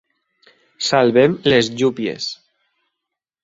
[0.87, 2.33] Salvem les llúpies